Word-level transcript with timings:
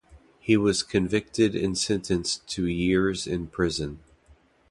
He 0.39 0.57
was 0.57 0.81
convicted 0.81 1.55
and 1.55 1.77
sentenced 1.77 2.47
to 2.53 2.65
years 2.65 3.27
in 3.27 3.45
prison. 3.45 3.99